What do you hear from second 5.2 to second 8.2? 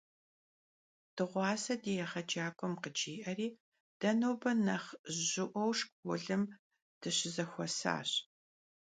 jı'ueu şşkolım dışızexuesaş.